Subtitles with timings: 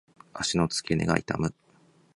[0.33, 1.53] 足の付け根が痛む。